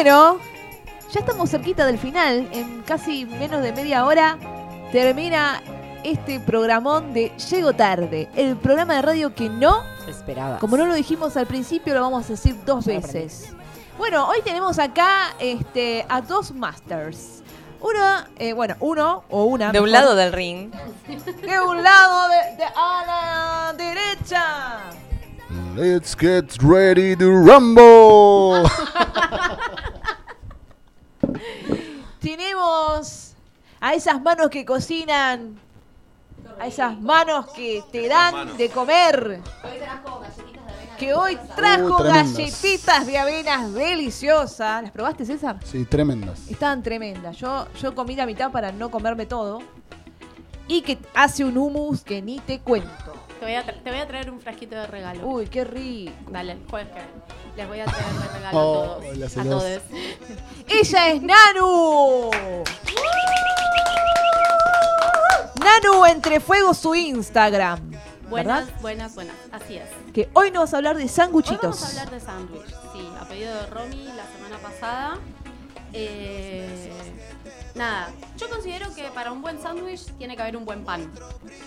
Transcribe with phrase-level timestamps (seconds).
[0.00, 0.38] Bueno,
[1.12, 2.48] ya estamos cerquita del final.
[2.52, 4.38] En casi menos de media hora
[4.92, 5.60] termina
[6.04, 8.28] este programón de Llego Tarde.
[8.36, 10.60] El programa de radio que no, Esperaba.
[10.60, 13.52] como no lo dijimos al principio, lo vamos a decir dos veces.
[13.98, 17.42] Bueno, hoy tenemos acá este, a dos masters.
[17.80, 17.98] Uno,
[18.36, 19.72] eh, bueno, uno o una.
[19.72, 20.70] De un lado del ring.
[21.42, 24.76] De un lado de, de- a la derecha.
[25.78, 28.68] Let's get ready to rumble.
[32.20, 33.34] Tenemos
[33.80, 35.56] a esas manos que cocinan,
[36.58, 39.40] a esas manos que te dan de comer.
[40.98, 42.32] Que hoy trajo Uh, tremendas.
[42.36, 44.82] galletitas de avenas deliciosas.
[44.82, 45.60] ¿Las probaste, César?
[45.64, 46.48] Sí, tremendas.
[46.50, 47.36] Estaban tremendas.
[47.36, 49.60] Yo, yo comí la mitad para no comerme todo.
[50.66, 53.14] Y que hace un hummus que ni te cuento.
[53.38, 55.26] Te voy, a te voy a traer un frasquito de regalo.
[55.26, 56.12] Uy, qué rico.
[56.30, 57.08] Dale, el jueves que viene.
[57.56, 59.16] Les voy a traer de regalo Oh, a todos.
[59.16, 59.64] la a todos.
[60.68, 62.30] Ella es Nanu.
[65.64, 67.80] Nanu entre fuego su Instagram.
[68.28, 68.80] Buenas, ¿verdad?
[68.82, 69.34] buenas, buenas.
[69.52, 69.88] Así es.
[70.12, 71.62] Que hoy nos vas a hablar de Hoy sanguchitos.
[71.62, 72.66] vamos a hablar de sándwich.
[72.92, 75.18] Sí, a pedido de Romy la semana pasada.
[75.94, 76.77] Eh,
[77.74, 81.10] nada, yo considero que para un buen sándwich tiene que haber un buen pan.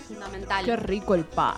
[0.08, 0.64] Fundamental.
[0.64, 1.54] Qué rico el pan.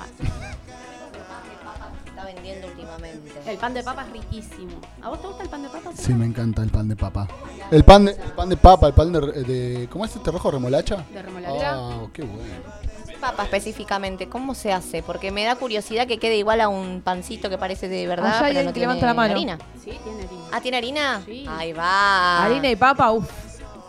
[2.06, 3.32] Está vendiendo últimamente.
[3.46, 4.72] El pan de papa es riquísimo.
[5.02, 5.90] ¿A vos te gusta el pan de papa?
[5.96, 7.26] Sí, me encanta el pan de papa.
[7.70, 10.50] El pan de, el pan de papa, el pan de, de- ¿Cómo es este rojo?
[10.50, 11.04] ¿Remolacha?
[11.12, 11.72] De remolacha.
[11.74, 12.84] Ah, qué bueno.
[13.20, 15.02] Papa específicamente, ¿cómo se hace?
[15.02, 18.36] Porque me da curiosidad que quede igual a un pancito que parece de verdad, Allá
[18.46, 19.32] hay pero alguien no que tiene levanta la mano.
[19.34, 19.58] harina.
[19.82, 20.42] Sí, tiene harina.
[20.52, 21.22] Ah, ¿tiene harina?
[21.24, 21.46] Sí.
[21.48, 22.44] Ahí va.
[22.44, 23.28] Harina y papa, uff,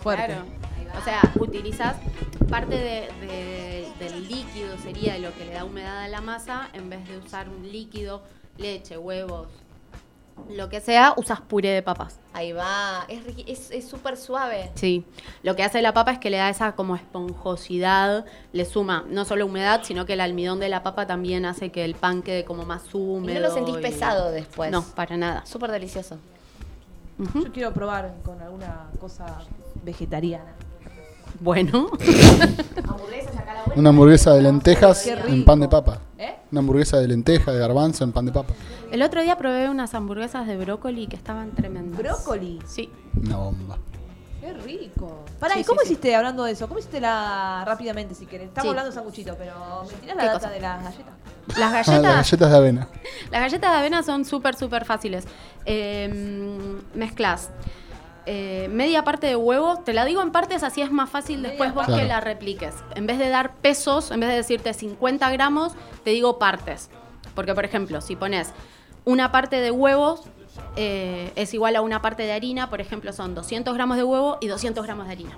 [0.06, 0.26] fuerte.
[0.28, 1.00] Claro.
[1.00, 1.98] O sea, utilizas
[2.50, 6.90] parte de- de- del líquido, sería lo que le da humedad a la masa, en
[6.90, 8.22] vez de usar un líquido,
[8.58, 9.48] leche, huevos,
[10.50, 12.20] lo que sea, usas puré de papas.
[12.34, 13.06] Ahí va.
[13.08, 14.70] Es riqui- es es súper suave.
[14.76, 15.06] Sí,
[15.44, 19.24] lo que hace la papa es que le da esa como esponjosidad, le suma no
[19.26, 22.44] solo humedad, sino que el almidón de la papa también hace que el pan quede
[22.46, 23.40] como más Y húmedo.
[23.40, 24.72] no lo sentís y- pesado después.
[24.72, 25.46] No, para nada.
[25.46, 26.18] Súper delicioso.
[27.34, 29.26] Yo quiero probar con alguna cosa
[29.84, 30.54] vegetariana.
[31.40, 31.90] Bueno,
[33.76, 36.00] Una hamburguesa de lentejas en pan de papa.
[36.18, 36.34] ¿Eh?
[36.52, 38.54] Una hamburguesa de lenteja, de garbanzo en pan de papa.
[38.92, 41.98] el otro día probé unas hamburguesas de brócoli que estaban tremendas.
[41.98, 42.60] Brócoli.
[42.66, 42.90] Sí.
[43.22, 43.78] Una bomba.
[44.40, 45.26] Qué rico.
[45.40, 45.94] Pará, Sí, ¿y cómo sí, sí.
[45.94, 46.68] hiciste hablando de eso?
[46.68, 48.48] ¿Cómo hiciste la rápidamente si querés?
[48.48, 48.70] Estamos Sí.
[48.70, 49.54] hablando de sanguchito, pero
[49.92, 50.50] ¿me tirás la ¿Qué data cosa?
[50.52, 51.14] de las galletas?
[51.48, 52.88] Las Ah, las galletas, galletas de avena.
[53.32, 55.26] las galletas de avena son súper, súper fáciles.
[55.66, 57.50] Eh, mezclas
[58.26, 61.50] eh, media parte de huevo, te la digo en partes, así es más fácil Media
[61.50, 62.74] después vos que la repliques.
[62.96, 66.90] En vez de dar pesos, en vez de decirte 50 gramos, te digo partes.
[67.36, 68.52] Porque, por ejemplo, si pones
[69.04, 70.24] una parte de huevos,
[70.76, 74.38] eh, es igual a una parte de harina, por ejemplo, son 200 gramos de huevo
[74.42, 75.38] y 200 gramos de harina.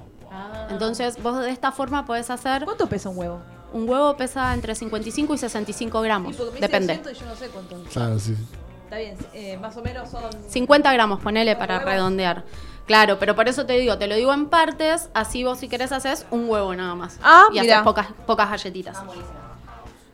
[0.69, 2.65] Entonces, vos de esta forma podés hacer.
[2.65, 3.41] ¿Cuánto pesa un huevo?
[3.73, 6.35] Un huevo pesa entre 55 y 65 gramos.
[6.35, 6.97] Sí, porque me dice Depende.
[6.97, 7.83] 200 y yo no sé cuánto.
[7.91, 8.35] Claro, sí.
[8.83, 10.23] Está bien, eh, más o menos son...
[10.47, 11.91] 50 gramos, ponele para huevos?
[11.91, 12.45] redondear.
[12.87, 15.91] Claro, pero por eso te digo, te lo digo en partes, así vos si querés
[15.91, 17.19] haces un huevo nada más.
[17.21, 18.97] Ah, y haces pocas, pocas galletitas.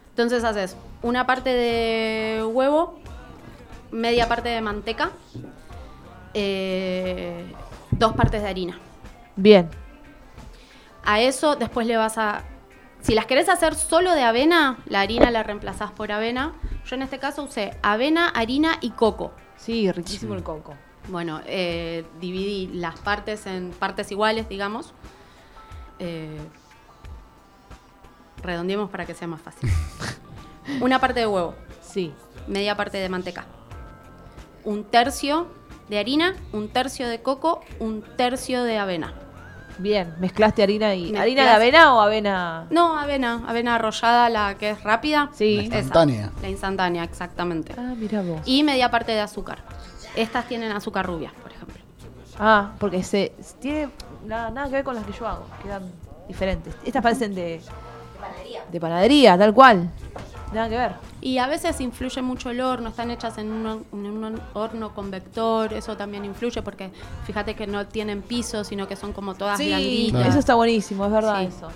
[0.09, 2.99] Entonces haces una parte de huevo,
[3.91, 5.11] media parte de manteca,
[6.33, 7.45] eh,
[7.91, 8.79] dos partes de harina.
[9.35, 9.69] Bien.
[11.05, 12.43] A eso después le vas a...
[13.01, 16.53] Si las querés hacer solo de avena, la harina la reemplazás por avena.
[16.85, 19.31] Yo en este caso usé avena, harina y coco.
[19.57, 20.73] Sí, riquísimo el coco.
[21.09, 24.93] Bueno, eh, dividí las partes en partes iguales, digamos.
[25.99, 26.39] Eh,
[28.41, 29.69] redondeemos para que sea más fácil.
[30.81, 32.13] Una parte de huevo, Sí.
[32.47, 33.45] media parte de manteca.
[34.63, 35.47] Un tercio
[35.89, 39.13] de harina, un tercio de coco, un tercio de avena.
[39.79, 41.11] Bien, mezclaste harina y...
[41.11, 42.67] Mezclas- ¿Harina de avena o avena...?
[42.69, 45.29] No, avena, avena arrollada, la que es rápida.
[45.33, 45.55] Sí.
[45.57, 46.31] La Esa, instantánea.
[46.41, 47.73] la instantánea, exactamente.
[47.77, 48.39] Ah, mira vos.
[48.45, 49.59] Y media parte de azúcar.
[50.15, 51.75] Estas tienen azúcar rubia, por ejemplo.
[52.39, 53.89] Ah, porque se tiene
[54.25, 55.83] nada, nada que ver con las que yo hago, quedan
[56.27, 56.75] diferentes.
[56.85, 57.61] Estas parecen de
[58.71, 59.89] de panadería, tal cual.
[60.53, 60.91] Nada que ver.
[61.21, 65.73] Y a veces influye mucho el horno, están hechas en un, en un horno convector,
[65.73, 66.91] eso también influye porque
[67.25, 70.27] fíjate que no tienen piso, sino que son como todas Sí, blanditas.
[70.27, 71.45] eso está buenísimo, es verdad Sí.
[71.47, 71.67] eso.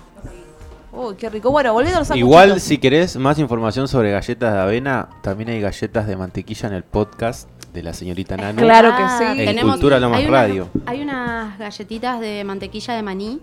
[0.92, 1.50] Uy, qué rico.
[1.50, 2.16] Bueno, volviendo a.
[2.16, 6.74] Igual, si querés más información sobre galletas de avena, también hay galletas de mantequilla en
[6.74, 8.62] el podcast de la señorita Nanu.
[8.62, 9.42] Claro que sí.
[9.42, 10.68] En Cultura Lomas hay unas- Radio.
[10.86, 13.40] Hay unas galletitas de mantequilla de maní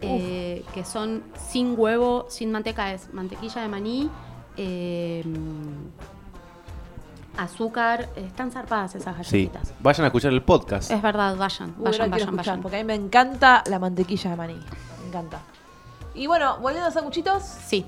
[0.00, 4.10] eh, que son sin huevo, sin manteca, es mantequilla de maní,
[4.56, 5.22] eh,
[7.36, 8.08] azúcar.
[8.16, 9.46] Están zarpadas esas Sí.
[9.46, 9.74] galletitas.
[9.80, 10.90] Vayan a escuchar el podcast.
[10.90, 12.62] Es verdad, vayan, Uy, vayan, vayan, escuchar, vayan.
[12.62, 14.54] Porque a mí me encanta la mantequilla de maní.
[15.02, 15.40] Me encanta.
[16.16, 17.42] Y bueno, volviendo a sanguchitos.
[17.42, 17.84] Sí.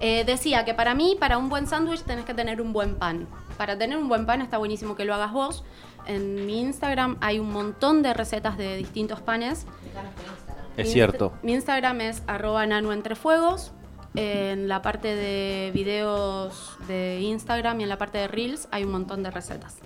[0.00, 3.26] Eh, decía que para mí, para un buen sándwich, tenés que tener un buen pan.
[3.56, 5.64] Para tener un buen pan está buenísimo que lo hagas vos.
[6.06, 9.66] En mi Instagram hay un montón de recetas de distintos panes.
[10.76, 11.32] Es Mi cierto.
[11.42, 13.72] Mi Instagram es arroba nano entre fuegos.
[14.14, 18.92] En la parte de videos de Instagram y en la parte de Reels hay un
[18.92, 19.76] montón de recetas.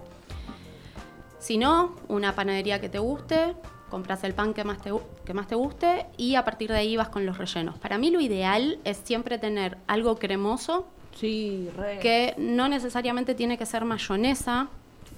[1.39, 3.57] Si no, una panadería que te guste,
[3.91, 4.91] compras el pan que más, te,
[5.27, 7.77] que más te guste y a partir de ahí vas con los rellenos.
[7.79, 11.99] Para mí lo ideal es siempre tener algo cremoso Sí, re.
[11.99, 14.69] que no necesariamente tiene que ser mayonesa.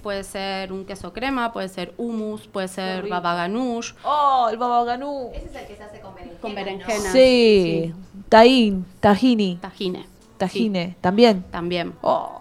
[0.02, 4.82] Puede ser un queso crema, puede ser hummus, puede ser baba ganoush, Oh, el baba
[4.84, 5.30] ganú.
[5.32, 6.40] Ese es el que se hace con berenjena.
[6.40, 7.12] con berenjena.
[7.12, 7.92] Sí.
[8.28, 10.06] Taín, tajini, Tajine.
[10.38, 11.42] tajine, también.
[11.44, 11.92] Sí, también.
[12.00, 12.40] Oh.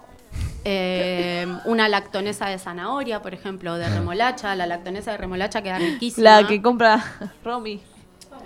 [0.63, 4.56] Eh, una lactonesa de zanahoria, por ejemplo, de remolacha.
[4.56, 6.42] La lactonesa de remolacha queda riquísima.
[6.42, 7.04] La que compra
[7.44, 7.81] Romy.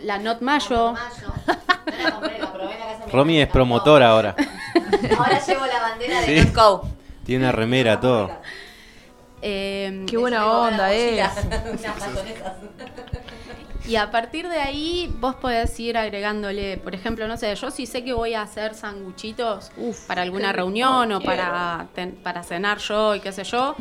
[0.04, 0.94] La not mayo.
[3.12, 4.36] Romy es me promotor ahora.
[5.18, 6.36] Ahora llevo la bandera de Sí.
[6.36, 6.90] Let's Go.
[7.26, 8.32] Tiene una remera, todo.
[9.42, 11.30] Eh, Qué buena onda es.
[13.88, 17.86] Y a partir de ahí vos podés ir agregándole, por ejemplo, no sé, yo si
[17.86, 19.72] sé que voy a hacer sanguchitos
[20.08, 23.76] para alguna reunión o para, ten- para cenar yo y qué sé yo,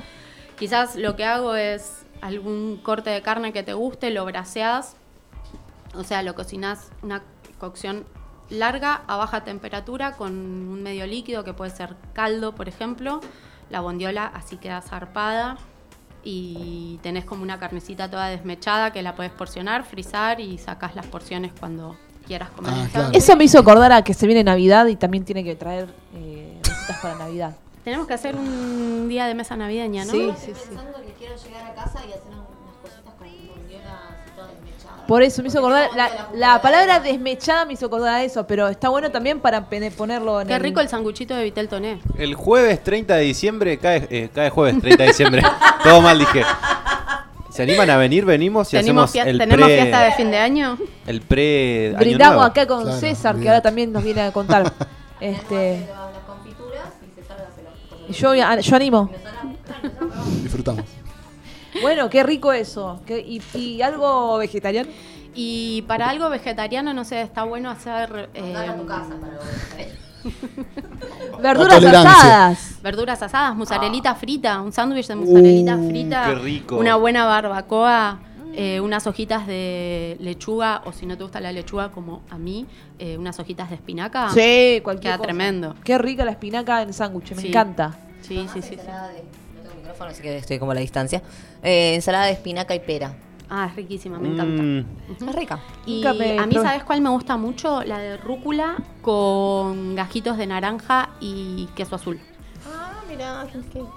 [0.59, 4.97] quizás lo que hago es algún corte de carne que te guste, lo braseás,
[5.95, 7.23] o sea, lo cocinás una
[7.59, 8.05] cocción
[8.51, 13.21] larga a baja temperatura con un medio líquido que puede ser caldo, por ejemplo.
[13.71, 15.57] La bondiola así queda zarpada
[16.25, 21.07] y tenés como una carnecita toda desmechada que la puedes porcionar, frizar y sacás las
[21.07, 22.73] porciones cuando quieras comer.
[22.75, 23.09] Ah, claro.
[23.13, 26.59] Eso me hizo acordar a que se viene Navidad y también tiene que traer eh,
[26.63, 27.57] recetas para Navidad.
[27.85, 30.13] Tenemos que hacer un día de mesa navideña, ¿no?
[30.13, 32.54] Sí, Estoy pensando que quiero llegar a casa y hacer unas
[35.15, 35.91] Por eso me hizo acordar,
[36.35, 39.65] la, palabra desmechada me hizo acordar a eso, pero está bueno también para
[39.97, 42.01] ponerlo en Qué el- rico el sanguchito de Vitel Toné.
[42.19, 45.43] El jueves 30 de diciembre, cae, eh, cae jueves 30 de diciembre.
[45.85, 46.43] Todo mal dije.
[47.51, 48.25] ¿Se animan a venir?
[48.25, 50.79] Venimos y ¿Tenemos, hacemos fia- el ¿tenemos pre, fiesta de fin de año?
[51.07, 52.51] el pre año Brindamos nuevo.
[52.51, 54.65] acá con Claro, César, que ahora también nos viene a contar.
[55.21, 57.45] este, Las confituras y se salga
[58.09, 59.11] las yo, yo animo.
[60.43, 60.83] Disfrutamos.
[61.83, 63.01] Bueno, qué rico eso.
[63.07, 64.89] ¿Qué- y, y algo vegetariano?
[65.35, 69.39] Y para algo vegetariano, no sé, está bueno hacer eh, a tu casa para
[71.43, 72.79] Verduras asadas.
[72.83, 76.77] verduras asadas, mozzarellita frita, un sándwich de mozzarellita Uh, frita, qué rico.
[76.77, 78.21] una buena barbacoa,
[78.55, 82.67] eh, unas hojitas de lechuga, o si no te gusta la lechuga como a mí,
[82.99, 84.31] eh, unas hojitas de espinaca.
[84.31, 85.27] Sí, cualquier Queda cosa.
[85.27, 85.75] tremendo.
[85.85, 87.49] Qué rica la espinaca en sándwich, me Sí.
[87.49, 87.99] encanta.
[88.23, 88.77] Sí, sí, sí.
[88.77, 88.81] sí.
[89.95, 91.23] Micrófono, así que estoy como a la distancia.
[91.63, 93.15] Eh, ensalada de espinaca y pera.
[93.49, 94.63] Ah, es riquísima, me encanta.
[94.63, 95.61] Mm, Es rica.
[95.87, 96.13] Y a
[96.47, 96.55] mí.
[96.55, 97.83] ¿sabes cuál me gusta mucho?
[97.85, 102.19] La de rúcula con gajitos de naranja y queso azul.
[102.67, 103.47] Ah, mira,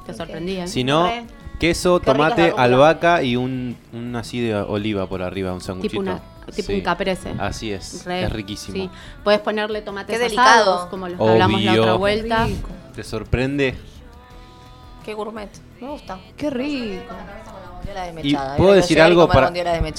[0.05, 0.67] Te sorprendí, ¿eh?
[0.67, 1.25] si no, Re.
[1.59, 5.91] queso, tomate, albahaca y un, un así de oliva por arriba, un sanguchito.
[5.91, 6.21] Tipo, una,
[6.53, 6.75] tipo Sí.
[6.75, 7.33] un caprese.
[7.39, 8.75] Así es, Re, es riquísimo.
[8.75, 8.89] Sí.
[9.23, 10.89] Puedes ponerle tomates Qué asados, delicado.
[10.89, 12.45] como los que hablamos la otra vuelta.
[12.45, 12.69] Rico.
[12.93, 13.75] ¿Te sorprende?
[15.05, 15.50] Qué gourmet.
[15.81, 16.19] Me gusta.
[16.35, 17.03] Qué rico.
[17.83, 18.57] Y desmechada.
[18.57, 19.51] puedo decir algo para,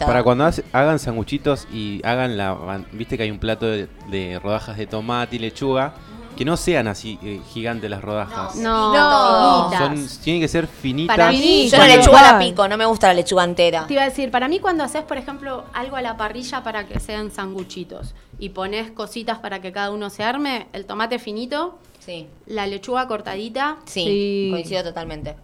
[0.06, 2.84] para cuando hace- hagan sanguchitos y hagan la.
[2.92, 5.94] Viste que hay un plato de, de rodajas de tomate y lechuga.
[6.36, 8.54] Que no sean así eh, gigantes las rodajas.
[8.54, 9.76] No, No.
[9.76, 11.16] Son, tienen que ser finitas.
[11.16, 13.88] Para mí- Yo la lechuga la pico, no me gusta la lechuga entera.
[13.88, 16.86] Te iba a decir, para mí cuando haces, por ejemplo, algo a la parrilla para
[16.86, 21.78] que sean sanguchitos y pones cositas para que cada uno se arme, el tomate finito,
[21.98, 24.48] Sí, la lechuga cortadita, sí, Sí.
[24.52, 25.34] coincido totalmente.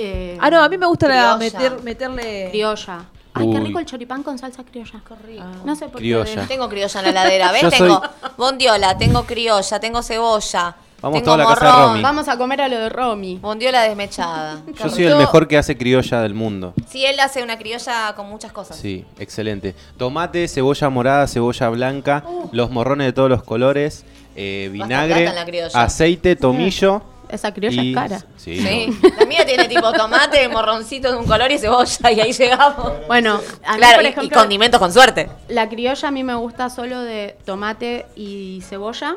[0.00, 2.48] Eh, Ah, no, a mí me gusta la- meter, meterle.
[2.50, 3.04] criolla.
[3.32, 5.00] Ay, qué rico el choripán con salsa criolla.
[5.26, 5.44] rico.
[5.64, 6.42] No sé por Criolla.
[6.42, 6.46] qué.
[6.48, 7.62] Tengo criolla en la heladera, ¿ves?
[7.62, 8.02] Yo soy- Tengo
[8.36, 10.76] bondiola, tengo criolla, tengo cebolla.
[11.02, 12.02] Vamos tengo toda la casa de morrón, Romy.
[12.02, 13.38] Vamos a comer a lo de Romy.
[13.38, 14.60] Bondiola desmechada.
[14.66, 16.74] Qué Yo soy el mejor que hace criolla del mundo.
[16.90, 18.76] Sí, él hace una criolla con muchas cosas.
[18.76, 19.74] Sí, excelente.
[19.96, 24.04] Tomate, cebolla morada, cebolla blanca, los morrones de todos los colores,
[24.36, 25.32] eh, vinagre,
[25.72, 27.00] aceite, tomillo.
[27.30, 28.18] Esa criolla y- es cara.
[28.36, 28.56] Sí.
[28.60, 32.92] Sí, la mía tiene tipo tomate, morroncito de un color y cebolla, y ahí llegamos.
[33.06, 35.28] Bueno, a mí, Claro, por y- condimentos con suerte.
[35.48, 39.16] la criolla a mí me gusta solo de tomate y cebolla,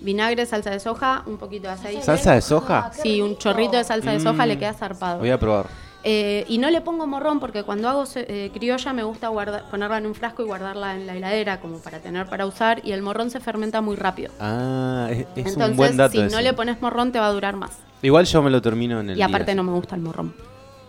[0.00, 2.02] vinagre, salsa de soja, un poquito de aceite.
[2.02, 2.90] ¿Salsa de soja?
[3.02, 4.48] Sí, un chorrito de salsa de soja Mm.
[4.48, 5.18] le queda zarpado.
[5.18, 5.66] Voy a probar.
[6.04, 9.98] Eh, y no le pongo morrón porque cuando hago eh, criolla me gusta guardar, ponerla
[9.98, 13.02] en un frasco y guardarla en la heladera como para tener para usar y el
[13.02, 14.32] morrón se fermenta muy rápido.
[14.38, 16.12] Ah, es, es Entonces, un buen dato.
[16.12, 17.72] si no le pones morrón te va a durar más.
[18.00, 19.54] Igual yo me lo termino en el Y aparte día.
[19.56, 20.34] no me gusta el morrón.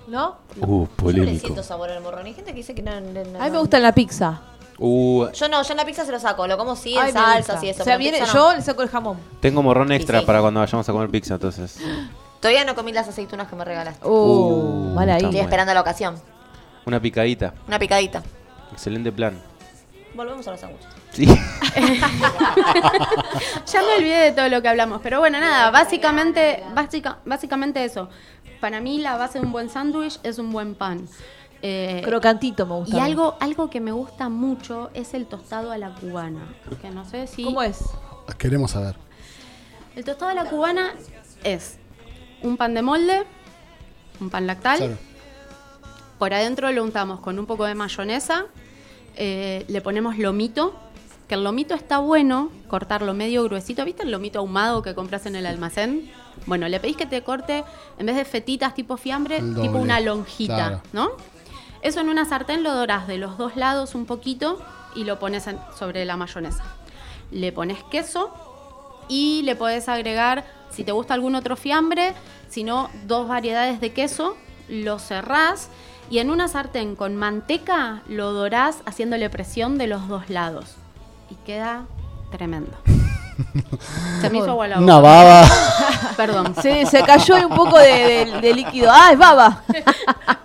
[0.08, 0.38] ¿No?
[0.58, 1.40] Uh, Yo no le polémico.
[1.40, 2.26] siento sabor al morrón.
[2.28, 2.92] Hay gente que dice que no.
[3.02, 4.42] no- no- A mí me gusta en la pizza.
[4.78, 6.48] Uh, Yo no, yo en la pizza se lo saco.
[6.48, 7.82] Lo como sí, en Ay, salsas y eso.
[7.82, 9.18] O sea, viene, yo le saco el jamón.
[9.40, 10.26] tengo morrón extra sí.
[10.26, 11.80] para cuando vayamos a comer pizza, entonces.
[12.40, 14.06] Todavía no comí las aceitunas que me regalaste.
[14.08, 15.24] Uh, Uh, mal ahí.
[15.24, 16.16] Estoy esperando la ocasión.
[16.86, 17.54] Una picadita.
[17.68, 18.24] Una picadita.
[18.72, 19.40] Excelente plan.
[20.16, 20.90] Volvemos a los sándwiches.
[21.12, 21.26] Sí.
[23.72, 28.10] Ya me olvidé de todo lo que hablamos, pero bueno, nada, básicamente, básica, básicamente eso.
[28.60, 31.08] Para mí la base de un buen sándwich es un buen pan.
[31.62, 32.98] Eh, Crocantito me gusta.
[32.98, 36.54] y algo, algo que me gusta mucho es el tostado a la cubana.
[36.82, 37.44] Que no sé si.
[37.44, 37.80] ¿Cómo es?
[38.38, 38.96] Queremos saber.
[39.96, 40.94] El tostado a la cubana
[41.44, 41.78] es
[42.44, 43.24] un pan de molde,
[44.20, 44.78] un pan lactal.
[44.78, 44.98] Claro.
[46.18, 48.46] Por adentro lo untamos con un poco de mayonesa.
[49.16, 50.74] eh, le ponemos lomito.
[51.28, 53.86] Que el lomito está bueno, cortarlo medio gruesito.
[53.86, 56.10] ¿Viste el lomito ahumado que compras en el almacén?
[56.48, 57.64] Bueno, le pedís que te corte,
[58.00, 60.82] en vez de fetitas tipo fiambre, tipo una lonjita, claro.
[60.92, 61.12] ¿no?
[61.84, 64.60] Eso en una sartén lo dorás de los dos lados un poquito
[64.96, 66.64] y lo pones en- sobre la mayonesa.
[67.32, 68.34] Le pones queso
[69.08, 72.14] y le podés agregar, si te gusta algún otro fiambre,
[72.50, 74.36] si no, dos variedades de queso,
[74.68, 75.70] lo cerrás
[76.10, 80.76] y en una sartén con manteca lo dorás haciéndole presión de los dos lados.
[81.30, 81.86] Y queda
[82.32, 82.72] tremendo.
[84.22, 84.84] Se me hizo agua la boca.
[84.84, 85.48] Una baba.
[86.18, 88.90] Perdón, Se, se cayó un poco de, de- de líquido.
[88.92, 89.64] ¡Ah, es baba!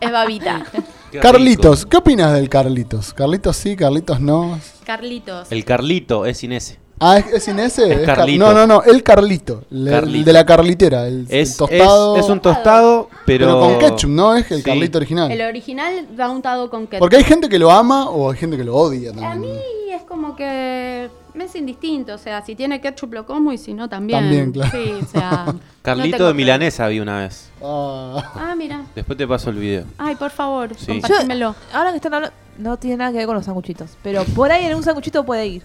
[0.00, 0.62] es babita.
[1.10, 1.90] Qué Carlitos, rico.
[1.90, 3.12] ¿qué opinas del Carlitos?
[3.14, 4.58] Carlitos sí, Carlitos no.
[4.84, 5.50] Carlitos.
[5.50, 6.78] El Carlito es sin ese.
[7.00, 7.92] Ah, ¿es, es sin ese?
[7.92, 8.44] Es Car- Carlito.
[8.44, 9.64] no, no, no, el Carlito.
[9.70, 10.24] El Carlito.
[10.26, 11.06] de la Carlitera.
[11.08, 12.16] El, el Es, tostado.
[12.16, 13.46] es, es un tostado, pero.
[13.46, 14.34] pero con ketchup, ¿no?
[14.36, 14.62] Es el Sí.
[14.64, 15.30] Carlito original.
[15.30, 17.00] El original va untado con ketchup.
[17.00, 19.40] Porque hay gente que lo ama o hay gente que lo odia A también.
[19.40, 19.58] mí
[19.92, 23.74] es como que me es indistinto, o sea, si tiene ketchup lo como y si
[23.74, 24.20] no también.
[24.20, 24.70] También, claro.
[24.72, 25.44] Sí, o sea.
[25.46, 27.50] no Carlito tengo de milanesa vi una vez.
[27.60, 28.32] Ah.
[28.36, 28.82] Ah, mira.
[28.94, 29.84] Después te paso el video.
[29.98, 30.86] Ay, por favor, Sí.
[31.00, 31.54] compartímelo.
[31.54, 34.52] Yo, ahora que están hablando, no tiene nada que ver con los sanguchitos, pero por
[34.52, 35.62] ahí en un sanguchito puede ir.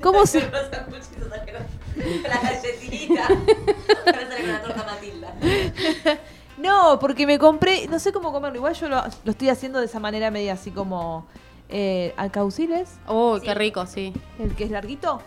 [0.00, 0.40] ¿Cómo se...?
[2.22, 3.26] La galletita.
[3.26, 5.34] Ahora sale con la torta Matilda.
[6.58, 9.86] No, porque me compré, no sé cómo comerlo, igual yo lo, lo estoy haciendo de
[9.86, 11.26] esa manera media así como
[11.68, 14.12] eh, alcauciles, Oh, qué rico, sí.
[14.38, 15.20] el que es larguito.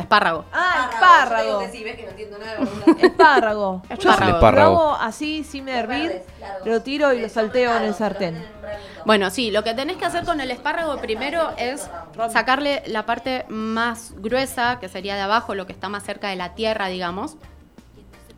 [0.00, 0.44] Espárrago.
[0.52, 1.46] Ah, espárrago.
[1.46, 2.58] digo que sí, ves que no entiendo nada.
[2.58, 3.00] boluda.
[3.06, 3.82] Espárrago.
[3.88, 4.30] Yo Espárrago.
[4.30, 4.80] lo Espárrago.
[4.92, 6.66] hago así sin hervir, verdes, largos.
[6.66, 8.44] lo tiro y lo salteo en el sartén.
[9.06, 11.88] Bueno, sí, lo que tenés que hacer con el espárrago primero es
[12.30, 16.36] sacarle la parte más gruesa, que sería de abajo, lo que está más cerca de
[16.36, 17.36] la tierra, digamos.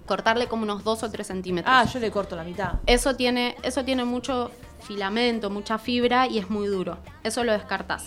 [0.07, 1.75] Cortarle como unos 2 o 3 centímetros.
[1.75, 2.75] Ah, yo le corto la mitad.
[2.87, 4.51] Eso tiene, eso tiene mucho
[4.81, 6.99] filamento, mucha fibra y es muy duro.
[7.23, 8.07] Eso lo descartás.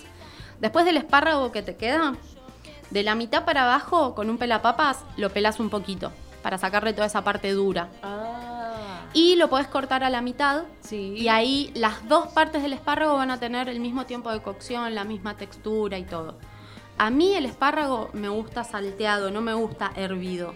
[0.60, 2.16] Después del espárrago que te queda,
[2.92, 6.12] de la mitad para abajo, con un pelapapas, lo pelás un poquito
[6.42, 7.90] para sacarle toda esa parte dura.
[8.04, 10.64] Ah, Y lo podés cortar a la mitad.
[10.82, 11.14] sí.
[11.18, 14.94] Y ahí las dos partes del espárrago van a tener el mismo tiempo de cocción,
[14.94, 16.38] la misma textura y todo.
[16.98, 20.54] A mí el espárrago me gusta salteado, no me gusta hervido.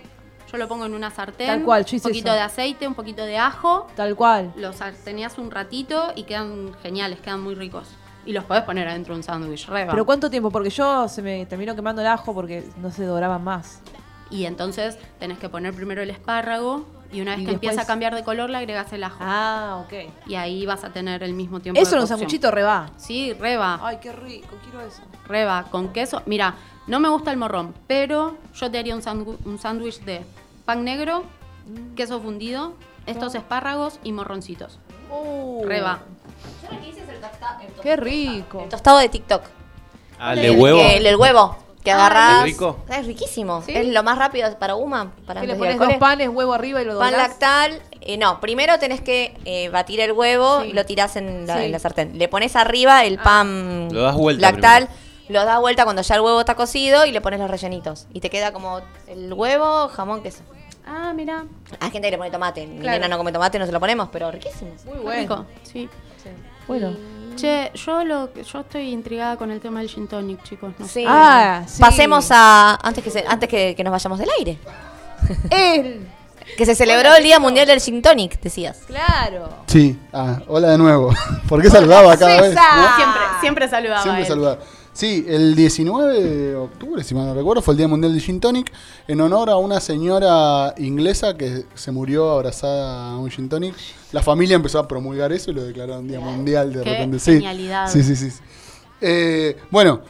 [0.51, 2.36] Yo lo pongo en una sartén, Tal cual, un poquito eso.
[2.36, 4.51] de aceite, un poquito de ajo, Tal cual.
[4.55, 7.88] los sarteneas un ratito y quedan geniales, quedan muy ricos.
[8.29, 9.89] Y los podés poner adentro de un sándwich, reba.
[9.89, 10.51] ¿Pero cuánto tiempo?
[10.51, 13.81] Porque yo se me terminó quemando el ajo porque no se doraban más.
[14.29, 17.86] Y entonces tenés que poner primero el espárrago y una vez Y que empieza a
[17.88, 19.17] cambiar de color le agregas el ajo.
[19.19, 20.12] Ah, ok.
[20.27, 22.19] Y ahí vas a tener el mismo tiempo Eso de un cocción.
[22.19, 22.91] sanguchito reba.
[22.98, 23.79] Sí, reba.
[23.81, 25.01] Ay, qué rico, quiero eso.
[25.27, 26.21] Reba, con queso.
[26.27, 26.53] Mira,
[26.86, 29.01] no me gusta el morrón, pero yo te haría un
[29.57, 30.21] sándwich de
[30.65, 31.24] pan negro,
[31.95, 32.75] queso fundido,
[33.07, 34.77] estos espárragos y morroncitos.
[35.09, 36.03] Uh, Reba.
[36.63, 38.62] Yo lo que hice es el tosta- el Qué rico.
[38.63, 39.43] El tostado de TikTok.
[40.19, 40.79] Ah, el El de huevo.
[40.79, 41.58] que- el del huevo.
[41.84, 42.38] Que Ah, agarras.
[42.39, 42.77] ¿es rico?
[42.89, 43.62] Es riquísimo.
[43.62, 43.72] ¿Sí?
[43.74, 45.12] Es lo más rápido para Uma.
[45.25, 47.29] Para le pones dos panes, huevo arriba y lo Pan doblás.
[47.29, 47.81] lactal.
[48.01, 50.69] eh, no, primero tenés que eh, batir el huevo Sí.
[50.69, 51.65] y lo tirás en la, Sí.
[51.65, 52.17] en la sartén.
[52.17, 53.24] Le pones arriba el Ah.
[53.24, 54.89] pan Lo das vuelta lactal.
[55.29, 58.08] Lo das vuelta cuando ya el huevo está cocido y le pones los rellenitos.
[58.13, 60.41] Y te queda como el huevo, jamón, queso.
[60.88, 61.46] Ah, mira.
[61.79, 62.65] Hay gente que le pone tomate.
[62.65, 62.98] Mi Claro.
[62.98, 64.72] nena no come tomate, no se lo ponemos, pero riquísimo.
[64.86, 65.22] Muy bueno.
[65.22, 65.46] rico.
[65.63, 65.88] Sí.
[66.67, 66.93] Bueno.
[67.35, 70.73] Che, yo lo que- yo estoy intrigada con el tema del gin tonic, chicos.
[70.77, 70.93] No sé.
[71.01, 71.05] Sí.
[71.07, 71.79] Ah, sí.
[71.81, 72.77] Pasemos a.
[72.81, 74.57] Antes que, se- antes que, que nos vayamos del aire.
[76.57, 78.79] Que se celebró el Día Mundial del Gin Tonic, decías.
[78.88, 79.49] Claro.
[79.67, 81.13] Sí, ah, hola de nuevo.
[81.47, 82.55] ¿Por qué saludaba cada vez?
[82.55, 82.95] No?
[82.95, 84.01] Siempre, siempre saludaba.
[84.01, 84.27] Siempre él.
[84.27, 84.59] saludar.
[85.00, 88.41] Sí, el 19 de octubre, si mal no recuerdo, fue el Día Mundial del Gin
[88.41, 88.70] Tonic,
[89.08, 93.75] en honor a una señora inglesa que se murió abrazada a un Gin Tonic.
[94.12, 97.18] La familia empezó a promulgar eso y lo declararon Día Mundial de Qué repente.
[97.88, 98.29] Sí, sí, sí.
[98.29, 98.39] sí.
[99.00, 100.01] Eh, bueno,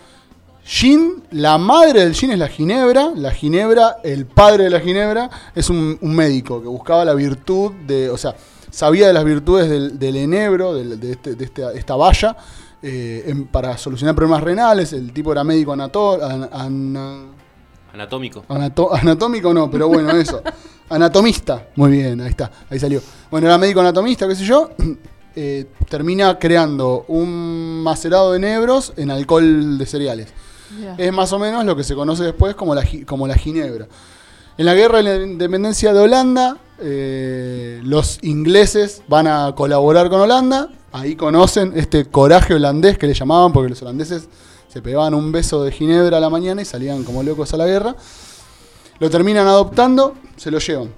[0.63, 3.11] Gin, la madre del gin es la ginebra.
[3.15, 7.73] La ginebra, el padre de la ginebra, es un, un médico que buscaba la virtud
[7.85, 8.09] de.
[8.09, 8.35] O sea,
[8.71, 12.35] sabía de las virtudes del, del enebro, del- de, este- de esta, esta valla,
[12.81, 14.93] eh, en- para solucionar problemas renales.
[14.93, 17.25] El tipo era médico anato- an- ana-
[17.93, 18.45] Anatómico.
[18.49, 20.41] anato- anatómico, no, pero bueno, eso.
[20.89, 21.67] Anatomista.
[21.75, 23.01] Muy bien, ahí está, ahí salió.
[23.29, 24.71] Bueno, era médico anatomista, qué sé yo.
[25.35, 30.27] eh, termina creando un macerado de enebros en alcohol de cereales.
[30.99, 33.87] Es más o menos lo que se conoce después como la, como la ginebra.
[34.57, 40.21] En la guerra de la independencia de Holanda, eh, los ingleses van a colaborar con
[40.21, 40.69] Holanda.
[40.91, 44.27] Ahí conocen este coraje holandés que le llamaban, porque los holandeses
[44.67, 47.65] se pegaban un beso de ginebra a la mañana y salían como locos a la
[47.65, 47.95] guerra.
[48.99, 50.91] Lo terminan adoptando, se lo llevan.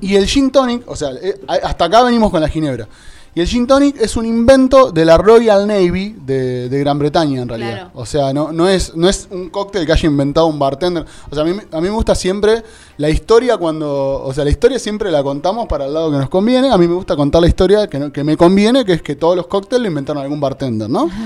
[0.00, 2.88] Y el gin tonic, o sea, eh, hasta acá venimos con la ginebra.
[3.34, 7.40] Y el gin tonic es un invento de la Royal Navy de, de Gran Bretaña,
[7.40, 7.70] en realidad.
[7.74, 7.90] Claro.
[7.94, 11.06] O sea, no, no, es, no es un cóctel que haya inventado un bartender.
[11.30, 12.62] O sea, a mí, me- a mí me gusta siempre
[12.98, 14.22] la historia cuando...
[14.22, 16.70] O sea, la historia siempre la contamos para el lado que nos conviene.
[16.70, 19.16] A mí me gusta contar la historia que, no- que me conviene, que es que
[19.16, 21.08] todos los cócteles lo inventaron algún bartender, ¿no?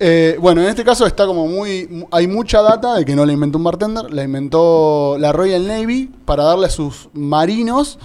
[0.00, 1.88] Eh, bueno, en este caso está como muy.
[1.88, 5.66] mu- Hay mucha data de que no la inventó un bartender, la inventó la Royal
[5.66, 7.98] Navy para darle a sus marinos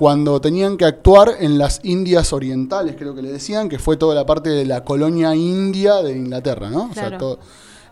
[0.00, 4.14] cuando tenían que actuar en las Indias Orientales, creo que le decían, que fue toda
[4.14, 6.84] la parte de la colonia india de Inglaterra, ¿no?
[6.90, 7.18] O sea, Claro.
[7.18, 7.38] todo-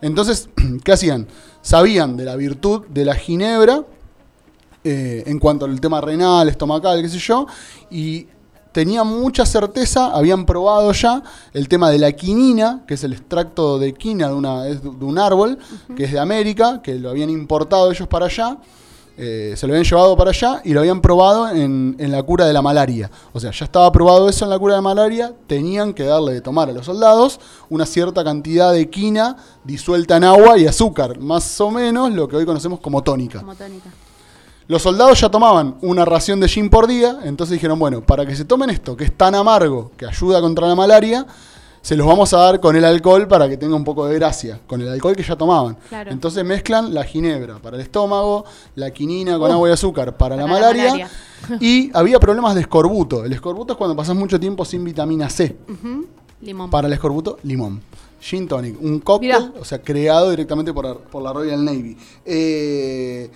[0.01, 0.49] Entonces,
[0.83, 1.27] ¿qué hacían?
[1.61, 3.83] Sabían de la virtud de la ginebra
[4.83, 7.45] eh, en cuanto al tema renal, estomacal, qué sé yo,
[7.91, 8.25] y
[8.71, 11.21] tenían mucha certeza, habían probado ya
[11.53, 14.89] el tema de la quinina, que es el extracto de quina de, una, es de
[14.89, 15.59] un árbol,
[15.95, 18.57] que es de América, que lo habían importado ellos para allá,
[19.21, 22.45] eh, se lo habían llevado para allá y lo habían probado en, en la cura
[22.45, 23.11] de la malaria.
[23.33, 26.41] O sea, ya estaba probado eso en la cura de malaria, tenían que darle de
[26.41, 29.35] tomar a los soldados una cierta cantidad de quina
[29.65, 33.39] disuelta en agua y azúcar, más o menos lo que hoy conocemos como tónica.
[33.39, 33.89] Como tónica.
[34.69, 38.37] Los soldados ya tomaban una ración de gin por día, entonces dijeron, bueno, para que
[38.37, 41.25] se tomen esto, que es tan amargo, que ayuda contra la malaria,
[41.81, 44.59] se los vamos a dar con el alcohol para que tenga un poco de gracia,
[44.67, 45.77] con el alcohol que ya tomaban.
[45.89, 46.11] Claro.
[46.11, 50.35] Entonces mezclan la ginebra para el estómago, la quinina con Uh, agua y azúcar para,
[50.35, 51.09] la, para la malaria, malaria.
[51.61, 53.23] y había problemas de escorbuto.
[53.25, 55.55] El escorbuto es cuando pasas mucho tiempo sin vitamina C.
[56.41, 56.69] Limón.
[56.69, 57.81] Para el escorbuto, limón.
[58.21, 59.51] Gin tonic, un cóctel, Mirá.
[59.61, 61.95] o sea, creado directamente por, la- por la Royal Navy.
[62.25, 63.29] Eh,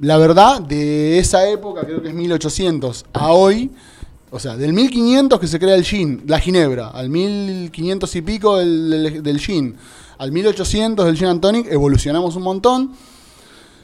[0.00, 3.70] la verdad, de esa época, creo que es 1800, a hoy,
[4.30, 8.56] o sea, del 1500 que se crea el gin, la ginebra, al 1500 y pico
[8.58, 9.76] del, del, del gin,
[10.18, 12.92] al 1800 del gin and tonic, evolucionamos un montón.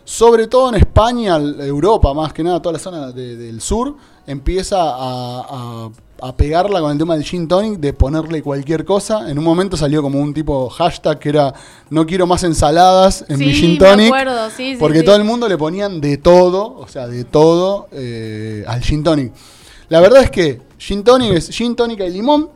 [0.04, 4.76] Sobre todo en España, Europa, más que nada, toda la zona de- del sur, empieza
[4.80, 5.90] a, a-
[6.22, 9.28] a pegarla con el tema del gin tonic, de ponerle cualquier cosa.
[9.28, 11.52] En un momento salió como un tipo hashtag que era
[11.90, 14.06] no quiero más ensaladas en mi gin me tonic.
[14.06, 17.88] acuerdo, sí, sí, porque todo el mundo le ponían de todo, o sea, de todo
[17.90, 19.32] eh, al gin tonic.
[19.88, 22.50] La verdad es que gin tonic es gin tónica y limón.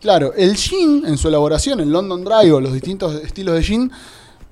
[0.00, 3.92] Claro, el gin en su elaboración, el London Dry o los distintos estilos de gin,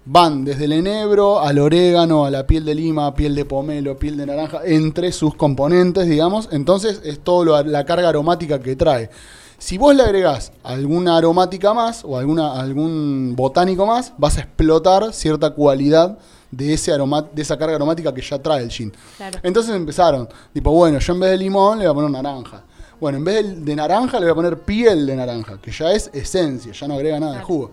[0.04, 4.16] van desde el enebro al orégano, a la piel de lima, piel de pomelo, piel
[4.16, 6.48] de naranja, entre sus componentes, digamos.
[6.52, 9.10] Entonces es todo la carga aromática que trae.
[9.58, 15.12] Si vos le agregás alguna aromática más o alguna, algún botánico más, vas a explotar
[15.12, 16.18] cierta cualidad
[16.50, 18.92] de, ese aroma, de esa carga aromática que ya trae el gin.
[19.16, 19.38] Claro.
[19.42, 22.62] Entonces empezaron, tipo, bueno, yo en vez de limón le voy a poner naranja.
[23.00, 25.92] Bueno, en vez de, de naranja le voy a poner piel de naranja, que ya
[25.92, 27.70] es esencia, ya no agrega nada de jugo.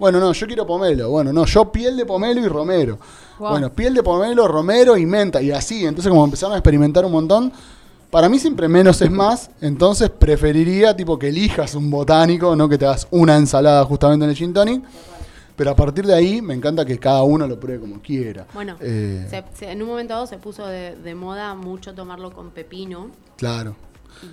[0.00, 1.10] Bueno, no, yo quiero pomelo.
[1.10, 2.98] Bueno, no, yo piel de pomelo y romero.
[3.38, 3.50] Wow.
[3.50, 5.42] Bueno, piel de pomelo, romero y menta.
[5.42, 7.52] Y así, entonces como empezaron a experimentar un montón,
[8.10, 12.78] para mí siempre menos es más, entonces preferiría tipo que elijas un botánico, no que
[12.78, 14.82] te hagas una ensalada justamente en el gin tonic.
[15.60, 18.46] Pero a partir de ahí me encanta que cada uno lo pruebe como quiera.
[18.54, 22.32] Bueno, Eh, se- se- en un momento dado se puso de, de moda mucho tomarlo
[22.32, 23.10] con pepino.
[23.36, 23.76] claro.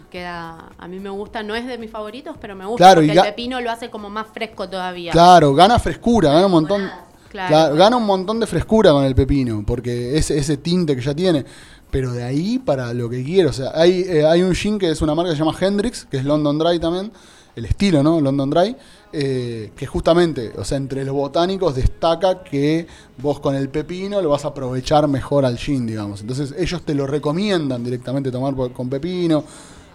[0.09, 3.09] Queda, a mí me gusta, no es de mis favoritos, pero me gusta Claro, y
[3.09, 5.11] el pepino lo hace como más fresco todavía.
[5.11, 6.89] Claro, gana frescura, gana un montón.
[7.29, 7.49] Claro.
[7.49, 11.13] Claro, gana un montón de frescura con el pepino, porque ese, ese tinte que ya
[11.13, 11.43] tiene.
[11.91, 13.49] Pero de ahí para lo que quiero.
[13.49, 16.05] O sea, hay, eh, hay un gin que es una marca que se llama Hendrix,
[16.05, 17.11] que es London Dry también.
[17.55, 18.21] El estilo, ¿no?
[18.21, 18.75] London Dry.
[19.13, 24.29] Eh, que justamente, o sea, entre los botánicos destaca que vos con el pepino lo
[24.29, 26.21] vas a aprovechar mejor al gin, digamos.
[26.21, 29.43] Entonces ellos te lo recomiendan directamente tomar por- con pepino.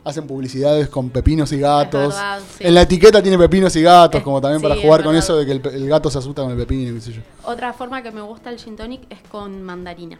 [0.05, 2.09] hacen publicidades con pepinos y gatos.
[2.14, 2.64] verdad, sí.
[2.66, 5.37] En la etiqueta tiene pepinos y gatos, como también sí, para es jugar con eso
[5.37, 7.22] de que el, gato se asusta con el pepino, qué sé yo.
[7.44, 10.18] Otra forma que me gusta el gin tonic es con mandarina.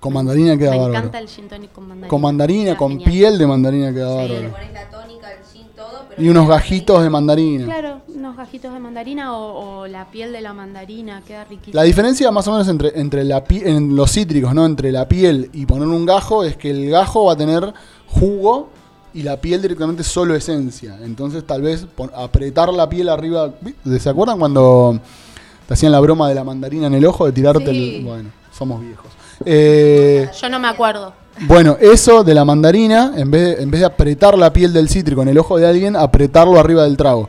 [0.00, 0.94] Con mandarina queda me bárbaro.
[0.98, 2.08] encanta el gin tonic con mandarina.
[2.08, 3.10] Con mandarina, Queda con genial.
[3.10, 4.50] piel de mandarina queda Sí, bárbaro.
[4.52, 5.44] pones la tónica, el
[6.18, 7.64] Y unos gajitos de mandarina.
[7.64, 11.74] Claro, unos gajitos de mandarina o, o la piel de la mandarina, queda riquísimo.
[11.74, 14.64] La diferencia más o menos entre, entre la en los cítricos, ¿no?
[14.64, 17.72] Entre la piel y poner un gajo es que el gajo va a tener
[18.08, 18.70] jugo
[19.12, 20.98] y la piel directamente solo esencia.
[21.02, 23.52] Entonces tal vez apretar la piel arriba.
[23.98, 24.98] ¿Se acuerdan cuando
[25.66, 27.96] te hacían la broma de la mandarina en el ojo de tirarte Sí.
[27.96, 28.04] el.
[28.04, 29.06] Bueno, somos viejos.
[29.44, 31.12] Eh, Yo no me acuerdo.
[31.42, 34.88] bueno, eso de la mandarina, en vez de, en vez de apretar la piel del
[34.88, 37.28] cítrico en el ojo de alguien, apretarlo arriba del trago.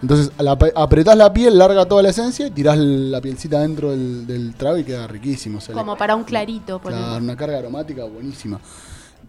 [0.00, 3.90] Entonces, la, ap- apretás la piel, larga toda la esencia y tirás la pielcita dentro
[3.90, 5.58] del, del trago y queda riquísimo.
[5.72, 8.60] Como para un clarito, por Claro, una carga aromática buenísima.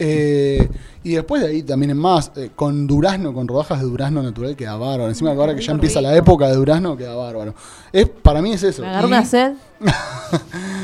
[0.02, 0.70] Eh,
[1.04, 4.56] y después de ahí también es más, eh, con durazno, con rodajas de durazno natural
[4.56, 5.10] queda bárbaro.
[5.10, 7.54] Encima ahora que ya empieza la época de durazno queda bárbaro.
[7.92, 8.82] Es, para mí es eso.
[8.84, 9.54] Me agarró Y, una sed.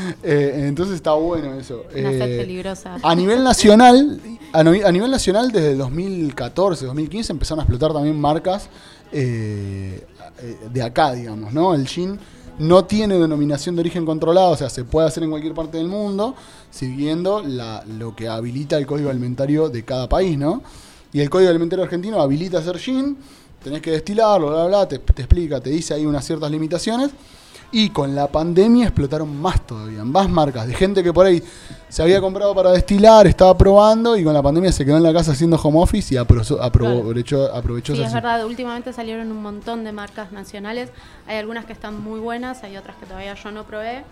[0.22, 1.84] eh, entonces está bueno eso.
[1.96, 2.96] Una Eh, peligrosa.
[3.02, 4.20] a nivel nacional,
[4.52, 8.68] a, no- a nivel nacional desde el 2014, 2015 empezaron a explotar también marcas
[9.12, 10.04] eh,
[10.42, 11.74] eh, de acá, digamos, ¿no?
[11.74, 12.18] El gin
[12.58, 15.88] no tiene denominación de origen controlado, o sea, se puede hacer en cualquier parte del
[15.88, 16.34] mundo,
[16.70, 20.62] siguiendo la- lo que habilita el código alimentario de cada país, ¿no?
[21.12, 23.16] Y el código alimentario argentino habilita hacer gin,
[23.62, 27.10] tenés que destilarlo, bla, bla, bla, te, te explica, te dice ahí unas ciertas limitaciones.
[27.72, 31.42] Y con la pandemia explotaron más todavía, más marcas, de gente que por ahí
[31.88, 35.12] se había comprado para destilar, estaba probando y con la pandemia se quedó en la
[35.12, 39.42] casa haciendo home office y apro- aprovechó, aprovechó Sí, esa es verdad, últimamente salieron un
[39.42, 40.90] montón de marcas nacionales.
[41.26, 44.04] Hay algunas que están muy buenas, hay otras que todavía yo no probé.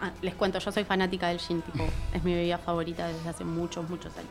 [0.00, 3.44] Ah, les cuento, yo soy fanática del gin, tipo, es mi bebida favorita desde hace
[3.44, 4.28] muchos, muchos años.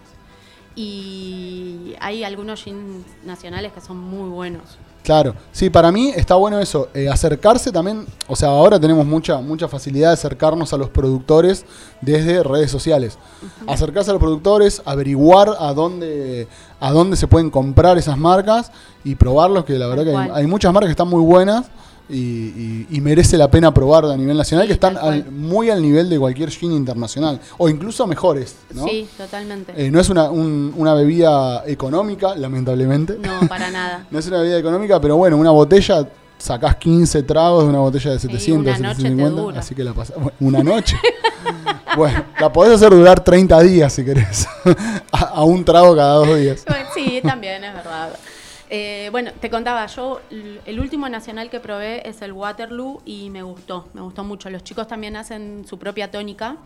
[0.75, 4.77] Y hay algunos gin nacionales que son muy buenos.
[5.06, 9.39] Claro, sí, para mí está bueno eso, eh, acercarse también, o sea, ahora tenemos mucha,
[9.39, 11.63] mucha facilidad de acercarnos a los productores
[12.02, 13.20] desde redes sociales.
[13.68, 16.48] Acercarse a los productores, averiguar a dónde,
[16.80, 18.72] a dónde se pueden comprar esas marcas
[19.04, 21.68] y probarlos, que la verdad que hay, hay muchas marcas que están muy buenas
[22.10, 25.82] y, y- y merece la pena probar a nivel nacional, que están al- muy al
[25.82, 28.86] nivel de cualquier gin internacional, o incluso mejores, ¿no?
[28.86, 29.74] Sí, totalmente.
[29.76, 33.18] Eh, no es una, un- una bebida económica, lamentablemente.
[33.22, 34.06] No, para nada.
[34.12, 38.12] No es una bebida económica, pero bueno, una botella, sacás 15 tragos de una botella
[38.12, 39.60] de 700, una noche te 750, dura.
[39.60, 40.15] así que la pasás.
[40.18, 40.98] bueno, una noche.
[41.98, 44.48] bueno, la podés hacer durar 30 días si querés.
[45.12, 46.63] a, a un trago cada dos días.
[46.94, 48.10] Sí, también es verdad.
[48.77, 53.41] Eh, bueno, te contaba, yo el último nacional que probé es el Waterloo y me
[53.41, 54.49] gustó, me gustó mucho.
[54.49, 56.57] Los chicos también hacen su propia tónica,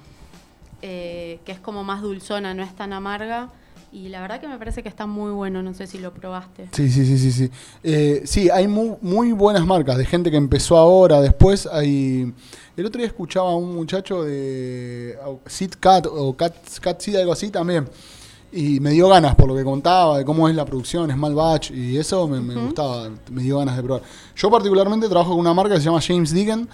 [0.81, 3.49] eh, que es como más dulzona, no es tan amarga.
[3.91, 6.67] Y la verdad que me parece que está muy bueno, no sé si lo probaste.
[6.71, 7.31] Sí, sí, sí, sí.
[7.31, 7.51] Sí,
[7.83, 12.33] Eh, sí hay muy, muy buenas marcas de gente que empezó ahora, después hay...
[12.75, 17.51] El otro día escuchaba a un muchacho de Sid Cat o Cat, Cat algo así
[17.51, 17.87] también.
[18.51, 21.69] Y me dio ganas por lo que contaba, de cómo es la producción, Small Batch,
[21.71, 24.01] y eso me, me gustaba, me dio ganas de probar.
[24.35, 26.67] Yo particularmente trabajo con una marca que se llama James Deacon,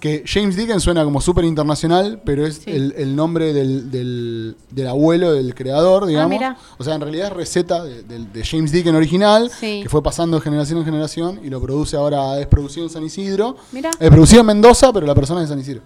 [0.00, 2.70] que James Deacon suena como súper internacional, pero es Sí.
[2.70, 6.30] el, el nombre del, del- del abuelo del creador, digamos.
[6.30, 6.56] mira.
[6.78, 9.80] o sea, en realidad es receta de, de- de James Deacon original, Sí.
[9.82, 13.04] que fue pasando de generación en generación, y lo produce ahora, es producido en San
[13.04, 13.56] Isidro.
[13.72, 13.90] Mira.
[14.00, 15.82] Es producido en Mendoza, pero la persona es de San Isidro.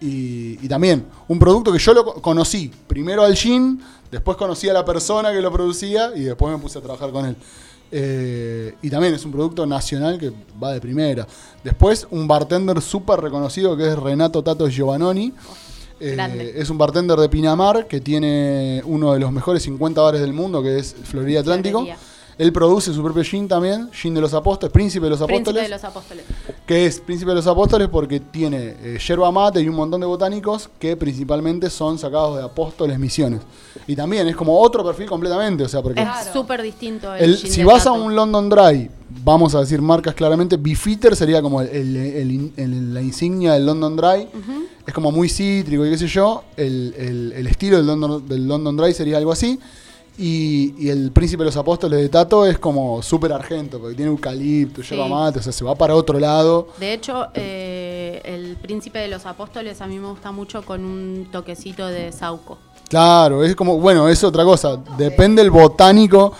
[0.00, 3.80] Y, y también, un producto que yo lo co- conocí, primero al gin,
[4.10, 7.24] después conocí a la persona que lo producía y después me puse a trabajar con
[7.26, 7.36] él.
[7.92, 10.32] Eh, y también es un producto nacional que
[10.62, 11.26] va de primera.
[11.62, 15.32] Después, un bartender súper reconocido que es Renato Tato Giovannoni.
[15.98, 16.10] Eh,
[16.56, 20.62] es un bartender de Pinamar que tiene uno de los mejores 50 bares del mundo,
[20.62, 21.78] que es Florida Atlántico.
[21.78, 21.98] Florería.
[22.38, 25.62] Él produce su propio gin también, gin de los apóstoles, príncipe de los Príncipe apóstoles
[25.62, 26.24] de los Apóstoles.
[26.66, 30.06] que es Príncipe de los Apóstoles porque tiene eh, yerba mate y un montón de
[30.06, 33.40] botánicos que principalmente son sacados de apóstoles misiones.
[33.86, 37.36] Y también es como otro perfil completamente, o sea, porque Es súper distinto el, el-
[37.38, 38.90] gin si de vas a un London Dry,
[39.24, 43.54] vamos a decir marcas claramente, Beefeater sería como el- el- el in- el- la insignia
[43.54, 44.28] del London Dry.
[44.86, 46.44] Es como muy cítrico y qué sé yo.
[46.56, 49.58] El, el- el estilo del London, del London Dry sería algo así.
[50.18, 54.10] Y, y el Príncipe de los Apóstoles de Tato es como súper argento, porque tiene
[54.10, 54.96] eucalipto, Sí.
[54.96, 56.68] mate, o sea, se va para otro lado.
[56.80, 61.28] De hecho, eh, el Príncipe de los Apóstoles a mí me gusta mucho con un
[61.30, 62.56] toquecito de Sauco.
[62.88, 64.78] Claro, es como, bueno, es otra cosa.
[64.96, 66.32] Depende el botánico,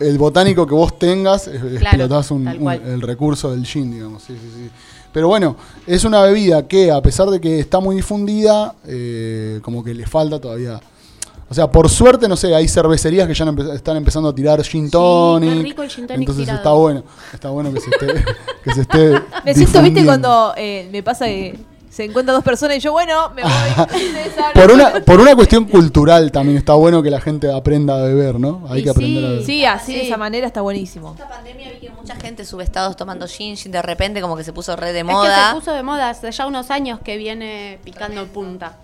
[0.00, 4.22] el botánico que vos tengas, eh, explotás un- el recurso del gin, digamos.
[4.24, 4.70] Sí, sí, sí.
[5.12, 5.54] Pero bueno,
[5.86, 10.06] es una bebida que, a pesar de que está muy difundida, eh, como que le
[10.06, 10.80] falta todavía.
[11.52, 14.64] O sea, por suerte, no sé, hay cervecerías que ya empe- están empezando a tirar
[14.64, 15.62] gin tonic.
[15.62, 16.58] rico el gin tonic Entonces tirado.
[16.58, 17.04] está bueno.
[17.30, 18.24] Está bueno que se esté.
[18.64, 21.58] que se esté Me siento, viste, cuando eh, me pasa que
[21.90, 23.52] se encuentran dos personas y yo, bueno, me voy.
[24.54, 28.40] Por una, por una cuestión cultural también está bueno que la gente aprenda a beber,
[28.40, 28.62] ¿no?
[28.70, 29.44] Hay Y que aprender a sí, beber.
[29.46, 30.06] Sí, así de Sí.
[30.06, 31.12] esa manera está buenísimo.
[31.12, 34.44] Esta pandemia vi que mucha gente sube estados tomando gin, gin de repente como que
[34.44, 35.50] se puso re de Es que moda.
[35.50, 38.78] se puso de moda hace ya unos años que viene picando punta.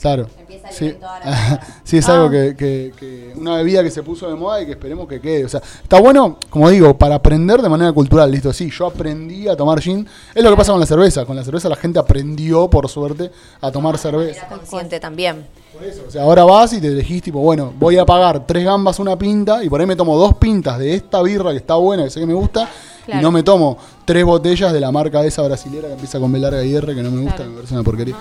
[0.00, 0.26] Claro.
[0.38, 0.94] Empieza el Sí.
[1.84, 2.14] sí, es Ah.
[2.14, 5.20] algo que, que- que- una bebida que se puso de moda y que esperemos que
[5.20, 5.44] quede.
[5.44, 8.30] O sea, está bueno, como digo, para aprender de manera cultural.
[8.30, 10.06] Listo, sí, yo aprendí a tomar gin.
[10.34, 11.24] Es lo que pasa con la cerveza.
[11.24, 13.30] Con la cerveza la gente aprendió, por suerte,
[13.60, 14.40] a tomar cerveza.
[14.46, 15.46] Era consciente también.
[15.72, 18.64] Por eso, o sea, ahora vas y te elegís tipo, bueno, voy a pagar tres
[18.64, 21.74] gambas una pinta y por ahí me tomo dos pintas de esta birra que está
[21.74, 22.66] buena, que sé que me gusta,
[23.06, 26.38] y no me tomo tres botellas de la marca esa brasilera que empieza con B
[26.38, 27.50] larga y R que no me gusta, Claro.
[27.50, 28.16] me parece una porquería.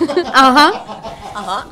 [0.34, 0.72] Ajá.
[1.34, 1.66] Ajá.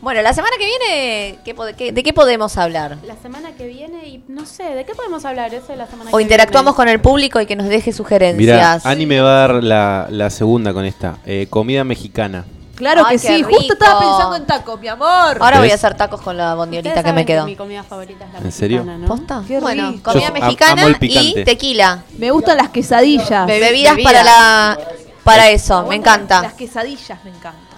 [0.00, 2.98] Bueno, la semana que viene, ¿qué pod- qué- ¿de qué podemos hablar?
[3.04, 5.52] La semana que viene y no sé, ¿de qué podemos hablar?
[5.52, 6.76] Eso es la semana O que interactuamos viene.
[6.76, 8.86] con el público y que nos deje Mira, sugerencias.
[8.86, 11.18] Ani me va a dar la, la segunda con esta.
[11.26, 12.44] Eh, comida mexicana.
[12.76, 15.36] Claro Ay, que qué sí, justo estaba pensando en tacos, mi amor.
[15.40, 17.44] Ahora voy a hacer tacos con la Ustedes bondiolita que saben me quedó.
[17.44, 18.84] Mi comida favorita es la ¿En serio?
[18.84, 19.04] ¿no?
[19.08, 19.42] ¿Posta?
[19.48, 20.12] Qué Bueno, rico.
[20.12, 21.44] comida Yo am- mexicana amo el y picante.
[21.44, 22.04] tequila.
[22.18, 23.48] Me gustan las quesadillas.
[23.48, 24.12] Be- Bebidas bebidas.
[24.12, 24.78] para la
[25.32, 26.52] para eso, me Las encanta.
[26.56, 27.68] quesadillas me encantan.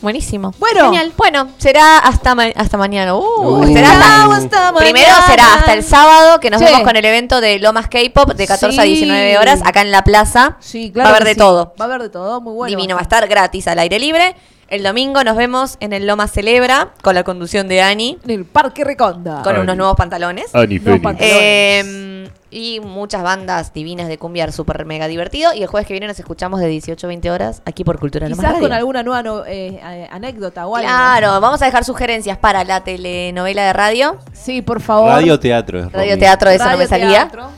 [0.00, 0.52] Buenísimo.
[0.58, 1.12] Bueno, Genial.
[1.16, 3.14] Bueno, será hasta ma- hasta mañana.
[3.14, 3.22] Uh,
[3.62, 3.66] Uh.
[3.72, 6.66] será hasta- Chao, hasta Primero será hasta el sábado que nos Sí.
[6.66, 8.88] vemos con el evento de Lomas K-pop de 14 a Sí.
[8.90, 10.58] 19 horas acá en la plaza.
[10.60, 11.08] Sí, claro.
[11.08, 11.38] Va a haber que de sí.
[11.38, 11.72] todo.
[11.80, 12.76] Va a haber de todo, muy bueno.
[12.76, 14.36] Divino, va a estar gratis al aire libre.
[14.68, 18.44] El domingo nos vemos en el Lomas Celebra con la conducción de Ani En el
[18.44, 19.40] Parque Reconda.
[19.42, 19.62] con Ani.
[19.62, 20.54] unos nuevos pantalones.
[20.54, 21.16] Ani pantalones.
[21.20, 22.13] Eh,
[22.56, 25.52] y muchas bandas divinas de cumbia súper mega divertido.
[25.52, 28.28] Y el jueves que viene nos escuchamos de 18 a 20 horas aquí por Cultura
[28.28, 28.74] Quizás con Radio.
[28.76, 29.80] alguna nueva no- eh,
[30.12, 30.86] anécdota o algo.
[30.88, 34.18] Claro, vamos a dejar sugerencias para la telenovela de radio.
[34.32, 35.08] Sí, por favor.
[35.10, 37.08] Radio teatro es Radio teatro, eso no Radio me salía.
[37.08, 37.48] teatro.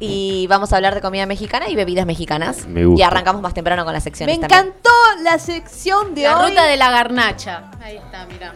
[0.00, 2.66] Y vamos a hablar de comida mexicana y bebidas mexicanas.
[2.66, 3.00] Me gusta.
[3.00, 4.60] Y arrancamos más temprano con las Me secciones también.
[4.60, 4.90] encantó
[5.22, 6.50] la sección de La hoy.
[6.50, 7.70] ruta de la garnacha.
[7.82, 8.54] Ahí está, mira.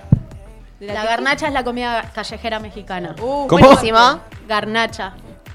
[0.79, 3.15] ¿De La garnacha es la comida callejera mexicana.
[3.21, 3.67] Uh, ¿Cómo?
[3.67, 4.21] Buenísimo.
[4.49, 5.13] Garnacha.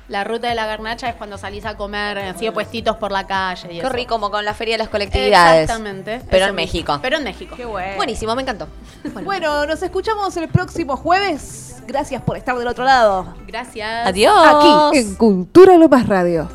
[0.08, 3.26] La ruta de la garnacha es cuando salís a comer así de puestitos por la
[3.26, 3.68] calle.
[3.70, 3.90] Y Qué eso.
[3.90, 5.64] rico, como con la Feria de las Colectividades.
[5.64, 6.22] Exactamente.
[6.30, 6.62] Pero en mismo.
[6.74, 7.00] México.
[7.02, 7.56] Pero en México.
[7.56, 7.96] Qué bueno.
[7.96, 8.68] Buenísimo, me encantó.
[9.04, 11.78] Bueno, Bueno, nos escuchamos el próximo jueves.
[11.88, 13.34] Gracias por estar del otro lado.
[13.48, 14.08] Gracias.
[14.08, 14.34] adiós.
[14.38, 16.50] Aquí en Cultura Lo Más Radio.